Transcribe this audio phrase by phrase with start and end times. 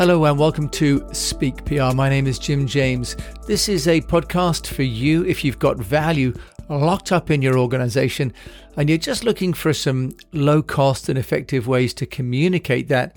[0.00, 1.92] Hello and welcome to Speak PR.
[1.94, 3.16] My name is Jim James.
[3.46, 6.32] This is a podcast for you if you've got value
[6.70, 8.32] locked up in your organization
[8.78, 13.14] and you're just looking for some low cost and effective ways to communicate that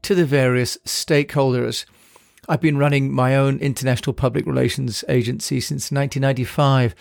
[0.00, 1.84] to the various stakeholders.
[2.48, 6.94] I've been running my own international public relations agency since 1995.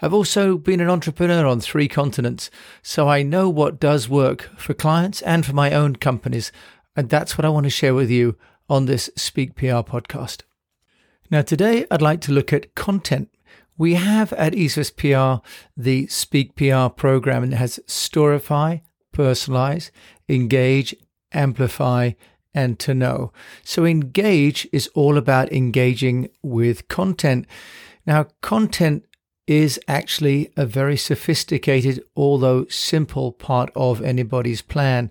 [0.00, 2.50] I've also been an entrepreneur on three continents,
[2.80, 6.50] so I know what does work for clients and for my own companies.
[6.96, 8.38] And that's what I want to share with you
[8.70, 10.42] on this Speak PR podcast.
[11.30, 13.28] Now, today I'd like to look at content.
[13.76, 15.44] We have at EastWest PR
[15.76, 18.82] the Speak PR program, and it has Storify,
[19.12, 19.90] Personalize,
[20.28, 20.94] Engage,
[21.32, 22.12] Amplify,
[22.54, 23.32] and to know.
[23.64, 27.46] So, engage is all about engaging with content.
[28.06, 29.04] Now, content
[29.46, 35.10] is actually a very sophisticated, although simple part of anybody's plan.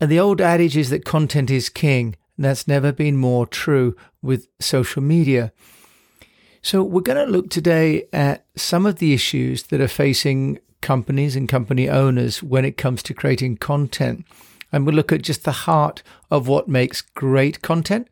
[0.00, 2.16] And the old adage is that content is king.
[2.42, 5.52] That's never been more true with social media.
[6.62, 11.36] So, we're going to look today at some of the issues that are facing companies
[11.36, 14.26] and company owners when it comes to creating content.
[14.72, 18.08] And we'll look at just the heart of what makes great content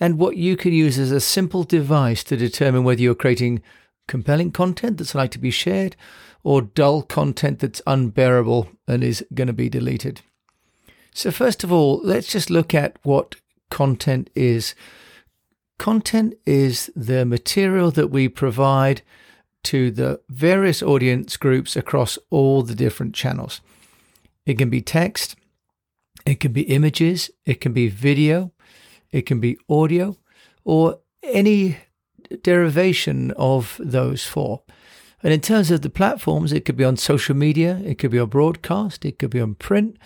[0.00, 3.62] and what you can use as a simple device to determine whether you're creating
[4.06, 5.96] compelling content that's like to be shared
[6.42, 10.22] or dull content that's unbearable and is going to be deleted.
[11.12, 13.34] So, first of all, let's just look at what
[13.70, 14.74] content is.
[15.78, 19.02] Content is the material that we provide
[19.64, 23.60] to the various audience groups across all the different channels.
[24.44, 25.36] It can be text,
[26.26, 28.52] it can be images, it can be video,
[29.10, 30.16] it can be audio,
[30.64, 31.78] or any
[32.42, 34.62] derivation of those four.
[35.22, 38.18] And in terms of the platforms, it could be on social media, it could be
[38.18, 39.96] on broadcast, it could be on print,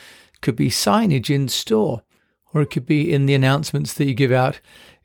[0.41, 2.03] could be signage in store
[2.53, 4.61] or it could be in the announcements that you give out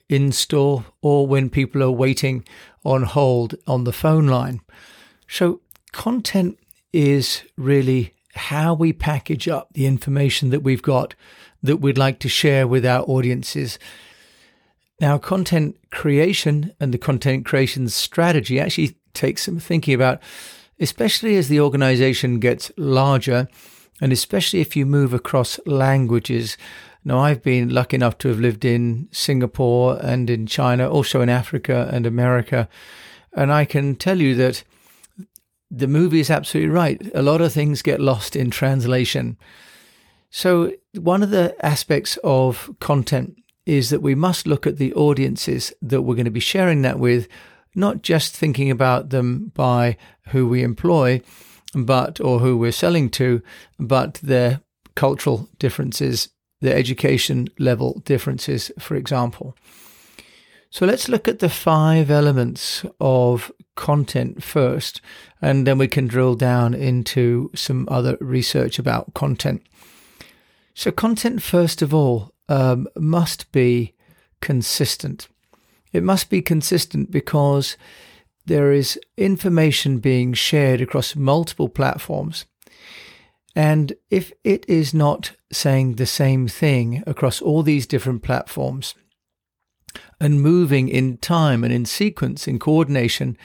[0.10, 2.46] in store or when people are waiting
[2.86, 4.62] on hold on the phone line.
[5.28, 6.58] So, content
[6.94, 11.16] is really how we package up the information that we've got
[11.62, 13.78] that we'd like to share with our audiences.
[15.00, 20.22] Now, content creation and the content creation strategy actually takes some thinking about,
[20.80, 23.48] especially as the organization gets larger,
[24.00, 26.58] and especially if you move across languages.
[27.08, 31.30] Now, I've been lucky enough to have lived in Singapore and in China, also in
[31.30, 32.68] Africa and America.
[33.32, 34.66] And I can tell you that
[35.72, 37.02] the movie is absolutely right.
[37.16, 39.38] A lot of things get lost in translation.
[40.32, 45.72] So, one of the aspects of content is that we must look at the audiences
[45.82, 47.30] that we're going to be sharing that with,
[47.74, 49.96] not just thinking about them by
[50.32, 51.22] who we employ,
[51.74, 53.42] but or who we're selling to,
[53.80, 54.60] but their
[54.94, 56.28] cultural differences
[56.62, 59.56] the education level differences, for example.
[60.70, 65.02] So let's look at the five elements of content first,
[65.42, 69.62] and then we can drill down into some other research about content.
[70.74, 73.94] So, content, first of all, um, must be
[74.42, 75.28] consistent.
[75.94, 77.78] It must be consistent because
[78.46, 82.46] there is information being shared across multiple platforms.
[83.56, 88.94] And if it is not saying the same thing across all these different platforms
[90.20, 93.38] and moving in time and in sequence, in coordination,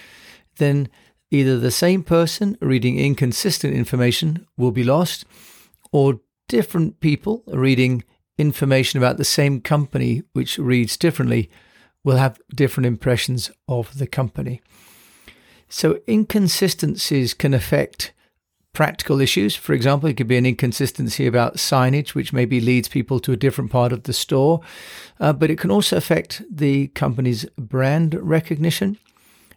[0.57, 0.89] then
[1.31, 5.25] either the same person reading inconsistent information will be lost,
[5.93, 8.05] or different people reading
[8.37, 11.51] information about the same company which reads differently
[12.05, 14.61] will have different impressions of the company.
[15.69, 18.13] So inconsistencies can affect
[18.73, 19.55] practical issues.
[19.55, 23.37] For example, it could be an inconsistency about signage, which maybe leads people to a
[23.37, 24.61] different part of the store.
[25.21, 28.99] Uh, but it can also affect the company's brand recognition,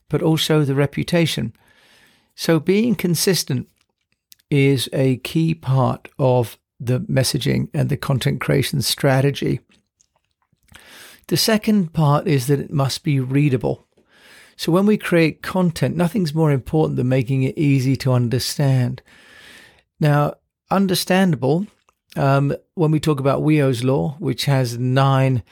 [0.10, 1.54] but also the reputation.
[2.36, 3.70] So being consistent
[4.50, 9.62] is a key part of the messaging and the content creation strategy.
[11.28, 13.88] The second part is that it must be readable.
[14.58, 19.02] So when we create content, nothing's more important than making it easy to understand.
[20.00, 20.36] Now,
[20.72, 21.68] understandable,
[22.16, 25.44] um, when we talk about Wiio's law, which has nine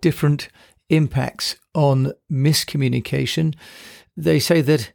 [0.00, 0.48] different
[0.88, 3.54] impacts on miscommunication,
[4.16, 4.92] they say that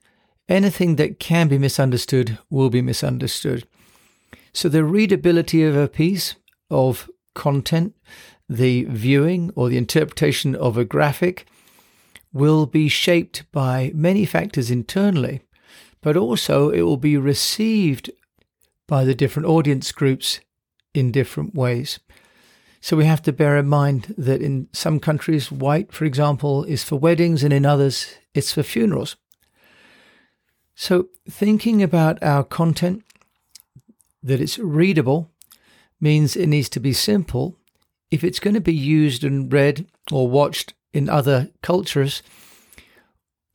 [0.48, 3.68] anything that can be misunderstood will be misunderstood.
[4.54, 6.36] So the readability of a piece
[6.70, 7.96] of content,
[8.48, 11.46] the viewing or the interpretation of a graphic,
[12.32, 15.42] will be shaped by many factors internally,
[16.02, 18.12] but also it will be received
[18.88, 20.40] by the different audience groups
[20.94, 22.00] in different ways.
[22.82, 26.84] So we have to bear in mind that in some countries, white, for example, is
[26.84, 29.18] for weddings, and in others, it's for funerals.
[30.76, 33.04] So thinking about our content,
[34.24, 35.30] that it's readable,
[36.00, 37.58] means it needs to be simple.
[38.12, 42.24] If it's going to be used and read or watched in other cultures,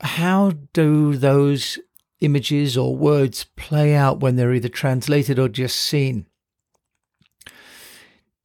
[0.01, 1.79] how do those
[2.21, 6.27] images or words play out when they're either translated or just seen?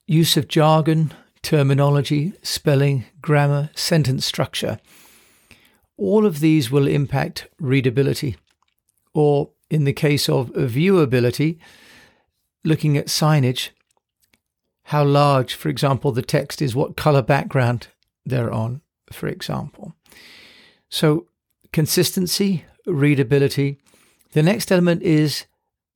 [0.07, 4.79] Use of jargon, terminology, spelling, grammar, sentence structure.
[5.97, 8.37] All of these will impact readability,
[9.13, 11.59] or in the case of viewability,
[12.63, 13.69] looking at signage,
[14.85, 17.87] how large, for example, the text is, what color background
[18.29, 18.81] they're on,
[19.11, 19.93] for example.
[20.89, 21.27] So,
[21.71, 23.77] consistency, readability.
[24.31, 25.45] The next element is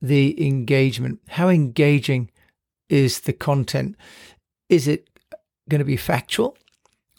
[0.00, 1.20] the engagement.
[1.28, 2.30] How engaging
[2.88, 3.96] is the content?
[4.68, 5.08] Is it
[5.68, 6.56] going to be factual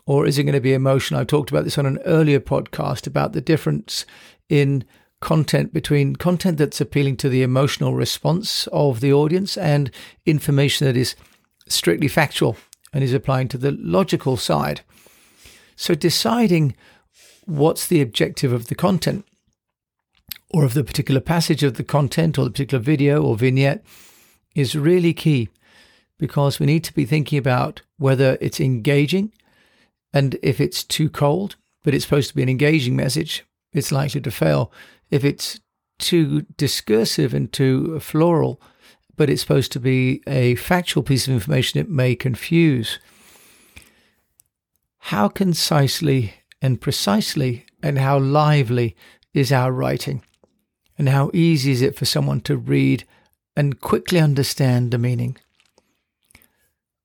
[0.05, 1.19] or is it going to be emotional?
[1.19, 4.05] I talked about this on an earlier podcast about the difference
[4.49, 4.85] in
[5.21, 9.89] content between content that's appealing to the emotional response of the audience and
[10.25, 11.15] information that is
[11.67, 12.57] strictly factual
[12.93, 14.81] and is applying to the logical side.
[15.75, 16.75] So deciding
[17.45, 19.25] what's the objective of the content
[20.49, 23.83] or of the particular passage of the content or the particular video or vignette
[24.55, 25.49] is really key
[26.17, 29.31] because we need to be thinking about whether it's engaging
[30.13, 34.21] and if it's too cold, but it's supposed to be an engaging message, it's likely
[34.21, 34.71] to fail.
[35.11, 35.59] If it's
[35.99, 38.61] too discursive and too floral,
[39.17, 42.99] but it's supposed to be a factual piece of information, it may confuse.
[45.09, 48.95] How concisely and precisely and how lively
[49.35, 50.23] is our writing?
[50.97, 53.03] And how easy is it for someone to read
[53.55, 55.37] and quickly understand the meaning?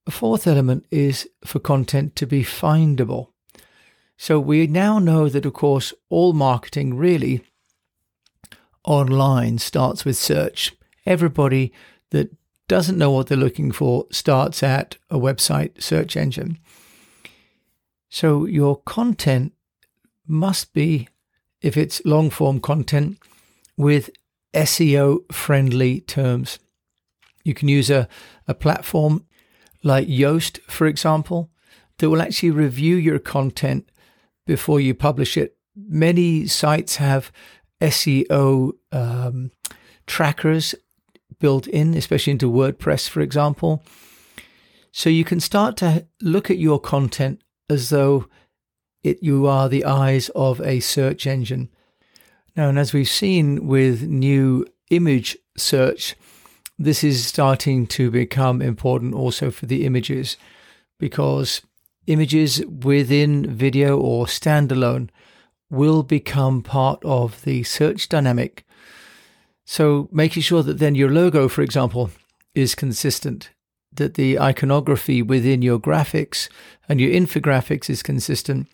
[0.07, 3.27] A fourth element is for content to be findable.
[4.17, 7.43] So we now know that, of course, all marketing really
[8.83, 10.73] online starts with search.
[11.05, 11.71] Everybody
[12.09, 12.35] that
[12.67, 16.57] doesn't know what they're looking for starts at a website search engine.
[18.11, 19.53] So your content
[20.27, 21.07] must be,
[21.61, 23.17] if it's long form content,
[23.77, 24.09] with
[24.53, 26.59] SEO friendly terms.
[27.45, 28.09] You can use a,
[28.49, 29.25] a platform
[29.81, 31.51] like Yoast, for example,
[31.97, 33.89] that will actually review your content
[34.45, 35.55] before you publish it.
[35.73, 37.31] Many sites have
[37.79, 39.51] SEO um,
[40.05, 40.75] trackers
[41.39, 43.83] built in, especially into WordPress, for example.
[44.91, 47.41] So you can start to look at your content
[47.71, 48.27] as though
[49.03, 51.69] it, you are the eyes of a search engine.
[52.55, 56.15] Now, and as we've seen with new image search,
[56.77, 60.37] this is starting to become important also for the images
[60.99, 61.61] because
[62.07, 65.09] images within video or standalone
[65.69, 68.65] will become part of the search dynamic.
[69.63, 72.11] So, making sure that then your logo, for example,
[72.53, 73.51] is consistent,
[73.93, 76.49] that the iconography within your graphics
[76.87, 78.67] and your infographics is consistent,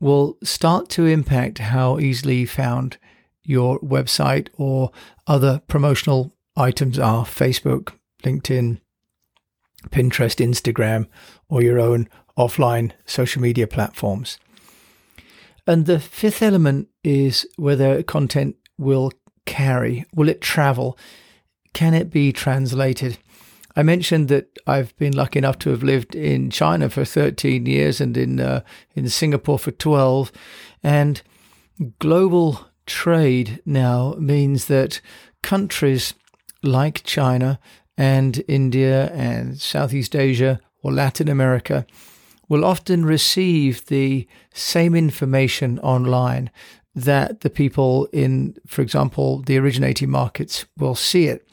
[0.00, 2.96] will start to impact how easily found
[3.42, 4.90] your website or
[5.26, 8.80] other promotional items are Facebook, LinkedIn,
[9.90, 11.06] Pinterest, Instagram,
[11.48, 12.08] or your own
[12.38, 14.38] offline social media platforms.
[15.66, 19.12] And the fifth element is whether content will
[19.46, 20.98] carry, will it travel?
[21.72, 23.18] Can it be translated?
[23.76, 28.00] I mentioned that I've been lucky enough to have lived in China for 13 years
[28.00, 28.62] and in uh,
[28.94, 30.32] in Singapore for 12,
[30.82, 31.22] and
[31.98, 35.00] global trade now means that
[35.42, 36.14] countries
[36.62, 37.58] like China
[37.96, 41.86] and India and Southeast Asia or Latin America
[42.48, 46.50] will often receive the same information online
[46.94, 51.46] that the people in, for example, the originating markets will see it.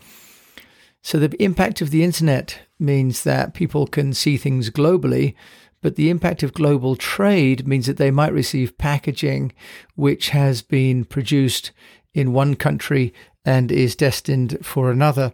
[1.07, 5.35] So the impact of the internet means that people can see things globally,
[5.81, 9.53] but the impact of global trade means that they might receive packaging
[9.95, 11.71] which has been produced
[12.13, 13.13] in one country
[13.45, 15.31] and is destined for another.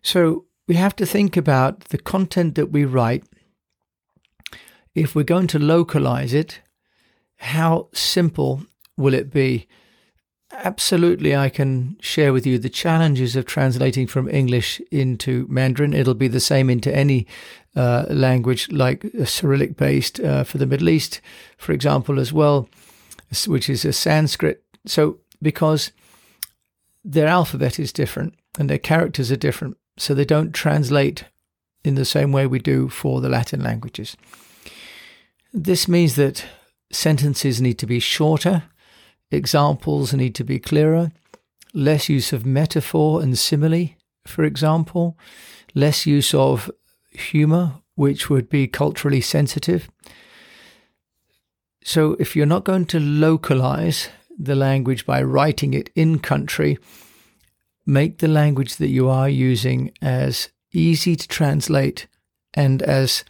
[0.00, 3.24] So we have to think about the content that we write.
[4.94, 6.60] If we're going to localize it,
[7.38, 8.62] how simple
[8.96, 9.66] will it be?
[10.50, 15.92] Absolutely, I can share with you the challenges of translating from English into Mandarin.
[15.92, 17.26] It'll be the same into any
[17.76, 21.20] uh, language, like Cyrillic based uh, for the Middle East,
[21.58, 22.68] for example, as well,
[23.46, 24.64] which is a Sanskrit.
[24.86, 25.92] So, because
[27.04, 29.76] their alphabet is different and their characters are different.
[29.96, 31.24] So they don't translate
[31.84, 34.16] in the same way we do for the Latin languages.
[35.52, 36.44] This means that
[36.90, 38.64] sentences need to be shorter,
[39.30, 41.12] examples need to be clearer,
[41.74, 43.90] less use of metaphor and simile,
[44.26, 45.16] for example,
[45.74, 46.70] less use of
[47.10, 49.88] humor, which would be culturally sensitive.
[51.84, 54.08] So, if you're not going to localize
[54.38, 56.78] the language by writing it in country,
[57.86, 62.06] make the language that you are using as easy to translate
[62.54, 63.24] and as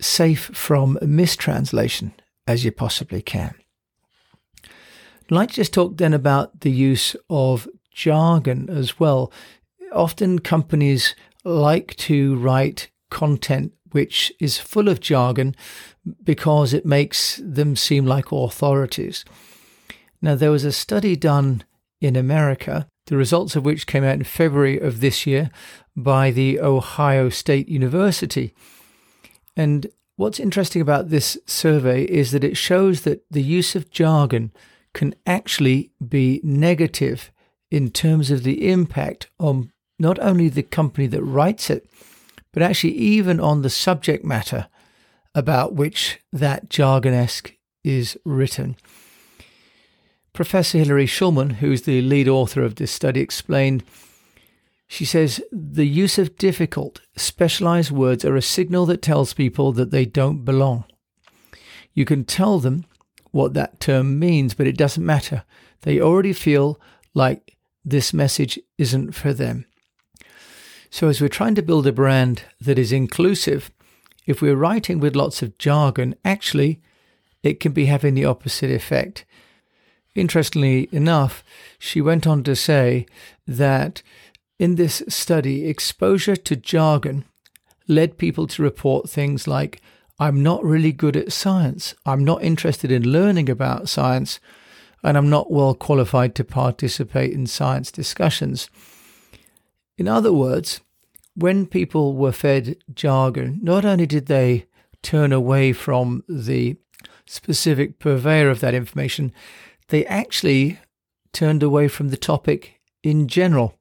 [0.00, 2.12] safe from mistranslation
[2.46, 3.54] as you possibly can.
[5.34, 9.32] I'd like to just talk then about the use of jargon as well.
[9.90, 15.56] Often companies like to write content which is full of jargon
[16.22, 19.24] because it makes them seem like authorities.
[20.22, 21.64] Now, there was a study done
[22.00, 25.50] in America, the results of which came out in February of this year
[25.96, 28.54] by the Ohio State University.
[29.56, 34.52] And what's interesting about this survey is that it shows that the use of jargon
[34.94, 37.30] can actually be negative
[37.70, 41.88] in terms of the impact on not only the company that writes it,
[42.52, 44.68] but actually even on the subject matter
[45.34, 48.76] about which that jargonesque is written.
[50.32, 53.84] Professor Hilary Schulman, who's the lead author of this study, explained
[54.86, 59.90] she says the use of difficult, specialized words are a signal that tells people that
[59.90, 60.84] they don't belong.
[61.94, 62.84] You can tell them
[63.34, 65.42] what that term means, but it doesn't matter.
[65.82, 66.80] They already feel
[67.14, 69.66] like this message isn't for them.
[70.88, 73.72] So, as we're trying to build a brand that is inclusive,
[74.24, 76.80] if we're writing with lots of jargon, actually,
[77.42, 79.24] it can be having the opposite effect.
[80.14, 81.42] Interestingly enough,
[81.76, 83.04] she went on to say
[83.48, 84.00] that
[84.60, 87.24] in this study, exposure to jargon
[87.88, 89.82] led people to report things like,
[90.18, 94.38] I'm not really good at science, I'm not interested in learning about science,
[95.02, 98.70] and I'm not well qualified to participate in science discussions.
[99.98, 100.80] In other words,
[101.34, 104.66] when people were fed jargon, not only did they
[105.02, 106.76] turn away from the
[107.26, 109.32] specific purveyor of that information,
[109.88, 110.78] they actually
[111.32, 113.76] turned away from the topic in general.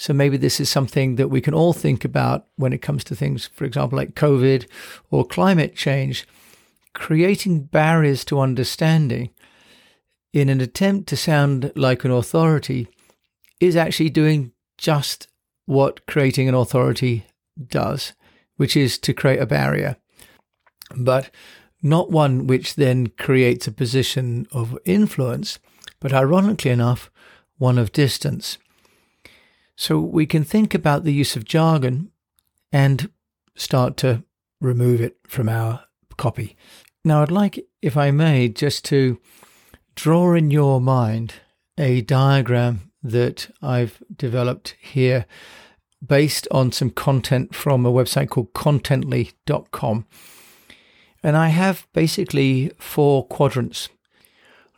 [0.00, 3.14] So maybe this is something that we can all think about when it comes to
[3.14, 4.66] things, for example, like COVID
[5.10, 6.26] or climate change.
[6.94, 9.28] Creating barriers to understanding
[10.32, 12.88] in an attempt to sound like an authority
[13.60, 15.28] is actually doing just
[15.66, 17.26] what creating an authority
[17.68, 18.14] does,
[18.56, 19.96] which is to create a barrier,
[20.96, 21.30] but
[21.82, 25.58] not one which then creates a position of influence,
[26.00, 27.10] but ironically enough,
[27.58, 28.56] one of distance.
[29.80, 32.10] So we can think about the use of jargon
[32.70, 33.08] and
[33.56, 34.24] start to
[34.60, 35.84] remove it from our
[36.18, 36.54] copy.
[37.02, 39.18] Now, I'd like, if I may, just to
[39.94, 41.36] draw in your mind
[41.78, 45.24] a diagram that I've developed here
[46.06, 50.06] based on some content from a website called contently.com.
[51.22, 53.88] And I have basically four quadrants.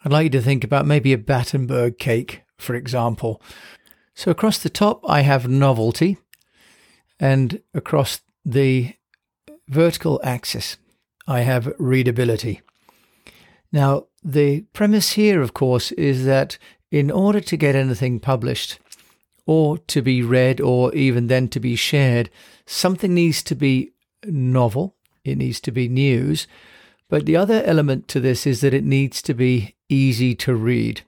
[0.04, 3.42] I'd like you to think about maybe a Battenberg cake, for example.
[4.14, 6.18] So across the top, I have novelty,
[7.18, 8.94] and across the
[9.68, 10.76] vertical axis,
[11.26, 12.60] I have readability.
[13.72, 16.58] Now, the premise here, of course, is that
[16.90, 18.78] in order to get anything published,
[19.46, 22.30] or to be read or even then to be shared,
[22.66, 23.92] something needs to be
[24.24, 26.46] novel, it needs to be news.
[27.08, 31.02] But the other element to this is that it needs to be easy to read.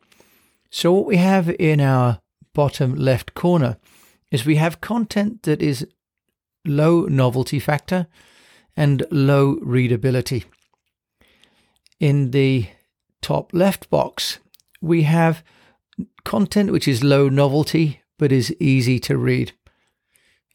[0.70, 2.20] So, what we have in our
[2.54, 3.76] bottom left corner
[4.30, 5.87] is we have content that is
[6.64, 8.06] low novelty factor
[8.76, 10.44] and low readability.
[12.00, 12.68] In the
[13.20, 14.38] top left box,
[14.80, 15.44] we have
[16.25, 19.52] content which is low novelty but is easy to read.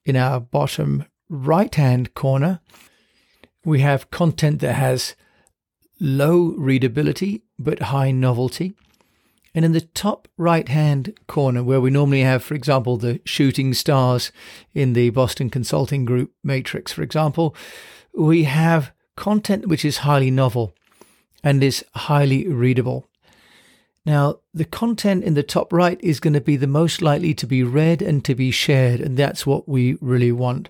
[0.05, 2.59] In our bottom right hand corner,
[3.63, 5.15] we have content that has
[5.99, 8.73] low readability but high novelty.
[9.53, 13.73] And in the top right hand corner, where we normally have, for example, the shooting
[13.73, 14.31] stars
[14.73, 17.55] in the Boston Consulting Group matrix, for example,
[18.13, 20.73] we have content which is highly novel
[21.43, 23.07] and is highly readable.
[24.05, 27.45] Now, the content in the top right is going to be the most likely to
[27.45, 30.69] be read and to be shared, and that's what we really want.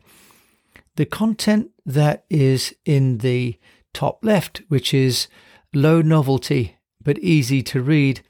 [0.96, 3.58] The content that is in the
[3.94, 5.28] top left, which is
[5.74, 8.22] low novelty but easy to read,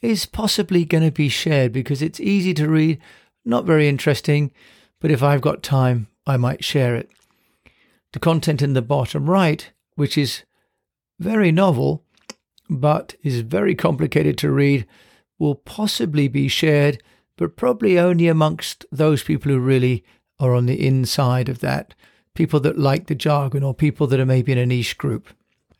[0.00, 2.98] is possibly going to be shared because it's easy to read,
[3.44, 4.52] not very interesting,
[5.00, 7.10] but if I've got time, I might share it.
[8.12, 10.44] The content in the bottom right, which is
[11.18, 12.04] very novel
[12.68, 14.86] but is very complicated to read,
[15.38, 17.02] will possibly be shared,
[17.36, 20.04] but probably only amongst those people who really
[20.38, 21.94] are on the inside of that,
[22.34, 25.28] people that like the jargon or people that are maybe in a niche group.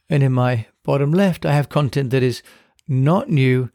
[0.08, 2.42] And in my bottom left, I have content that is
[2.86, 3.70] not new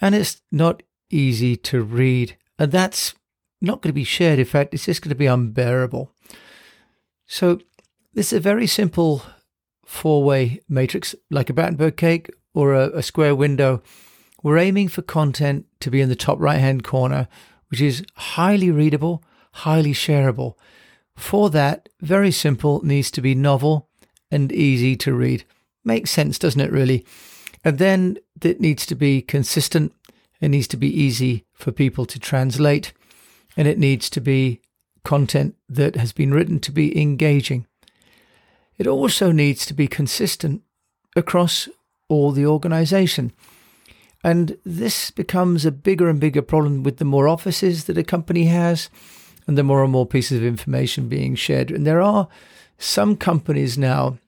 [0.00, 2.36] and it's not easy to read.
[2.58, 3.14] And that's
[3.60, 4.38] not going to be shared.
[4.38, 6.12] In fact, it's just going to be unbearable.
[7.26, 7.60] So,
[8.14, 9.22] this is a very simple
[9.84, 13.82] four way matrix, like a Battenberg cake or a, a square window.
[14.42, 17.28] We're aiming for content to be in the top right hand corner,
[17.68, 19.22] which is highly readable,
[19.52, 20.54] highly shareable.
[21.16, 23.88] For that, very simple, needs to be novel
[24.30, 25.44] and easy to read.
[25.84, 27.04] Makes sense, doesn't it, really?
[27.66, 29.92] And then it needs to be consistent.
[30.40, 32.92] It needs to be easy for people to translate.
[33.56, 34.60] And it needs to be
[35.02, 37.66] content that has been written to be engaging.
[38.78, 40.62] It also needs to be consistent
[41.16, 41.68] across
[42.08, 43.32] all the organization.
[44.22, 48.44] And this becomes a bigger and bigger problem with the more offices that a company
[48.44, 48.90] has
[49.48, 51.72] and the more and more pieces of information being shared.
[51.72, 52.28] And there are
[52.78, 54.18] some companies now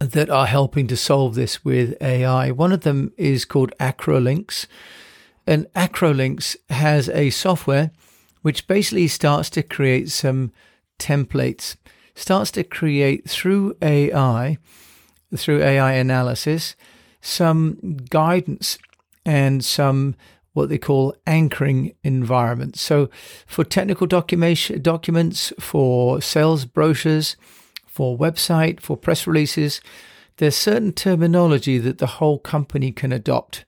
[0.00, 2.50] that are helping to solve this with AI.
[2.50, 4.66] One of them is called Acrolinx.
[5.46, 7.90] And Acrolinx has a software
[8.42, 10.52] which basically starts to create some
[10.98, 11.76] templates,
[12.14, 14.58] starts to create through AI,
[15.34, 16.76] through AI analysis,
[17.20, 18.78] some guidance
[19.24, 20.14] and some
[20.52, 22.80] what they call anchoring environments.
[22.80, 23.10] So,
[23.46, 27.36] for technical documents, for sales brochures,
[27.94, 29.80] for website, for press releases,
[30.38, 33.64] there's certain terminology that the whole company can adopt.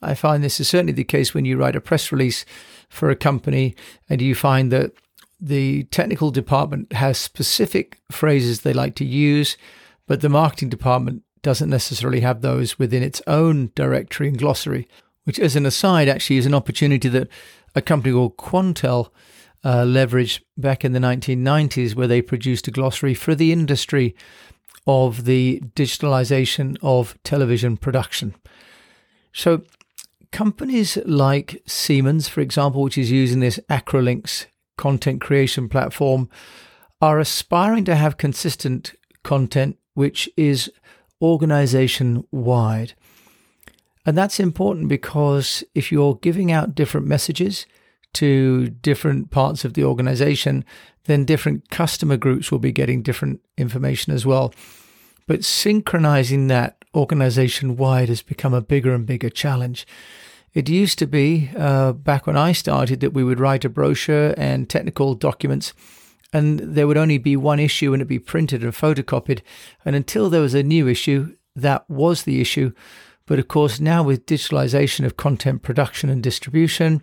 [0.00, 2.46] I find this is certainly the case when you write a press release
[2.88, 3.74] for a company
[4.08, 4.92] and you find that
[5.38, 9.58] the technical department has specific phrases they like to use,
[10.06, 14.88] but the marketing department doesn't necessarily have those within its own directory and glossary,
[15.24, 17.28] which, as an aside, actually is an opportunity that
[17.74, 19.10] a company called Quantel
[19.64, 24.14] uh, leveraged back in the 1990s, where they produced a glossary for the industry
[24.86, 28.34] of the digitalization of television production.
[29.32, 29.62] So,
[30.32, 34.46] companies like Siemens, for example, which is using this Acrolinx
[34.76, 36.28] content creation platform,
[37.00, 40.70] are aspiring to have consistent content which is
[41.20, 42.94] organization wide.
[44.04, 47.66] And that's important because if you're giving out different messages
[48.14, 50.64] to different parts of the organization,
[51.04, 54.52] then different customer groups will be getting different information as well.
[55.26, 59.86] But synchronizing that organization wide has become a bigger and bigger challenge.
[60.52, 64.34] It used to be, uh, back when I started, that we would write a brochure
[64.36, 65.72] and technical documents
[66.32, 69.40] and there would only be one issue and it'd be printed and photocopied.
[69.84, 72.72] And until there was a new issue, that was the issue.
[73.26, 77.02] But of course, now with digitalization of content production and distribution,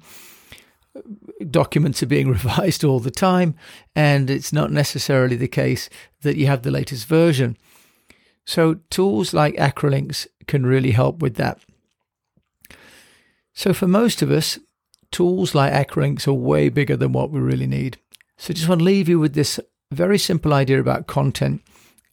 [1.50, 3.56] documents are being revised all the time,
[3.96, 5.90] and it's not necessarily the case
[6.22, 7.58] that you have the latest version.
[8.46, 11.60] So, tools like Acrolinx can really help with that.
[13.54, 14.58] So, for most of us,
[15.12, 17.98] tools like Acrolinx are way bigger than what we really need.
[18.38, 19.60] So, just want to leave you with this
[19.92, 21.62] very simple idea about content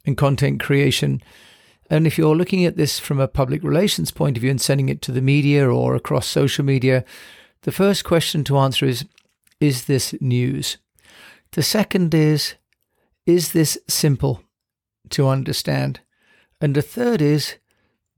[0.05, 1.23] and content creation.
[1.89, 4.89] And if you're looking at this from a public relations point of view and sending
[4.89, 7.05] it to the media or across social media,
[7.67, 9.05] the first question to answer is
[9.59, 10.79] Is this news?
[11.51, 12.55] The second is
[13.27, 14.41] Is this simple
[15.11, 15.99] to understand?
[16.61, 17.57] And the third is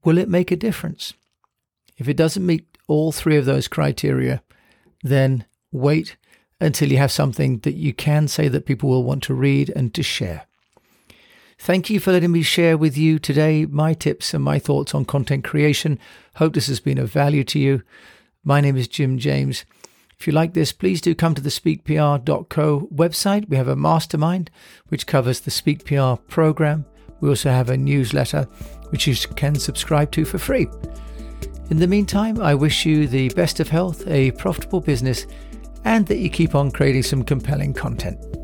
[0.04, 1.14] Will it make a difference?
[1.96, 4.42] If it doesn't meet all three of those criteria,
[5.02, 6.16] then wait
[6.60, 9.94] until you have something that you can say that people will want to read and
[9.94, 10.46] to share.
[11.58, 15.06] Thank you for letting me share with you today my tips and my thoughts on
[15.06, 15.98] content creation.
[16.34, 17.82] Hope this has been of value to you.
[18.44, 19.64] My name is Jim James.
[20.18, 23.48] If you like this, please do come to the speakpr.co website.
[23.48, 24.50] We have a mastermind
[24.88, 26.84] which covers the Speak PR program.
[27.20, 28.44] We also have a newsletter
[28.90, 30.68] which you can subscribe to for free.
[31.70, 35.26] In the meantime, I wish you the best of health, a profitable business,
[35.84, 38.37] and that you keep on creating some compelling content.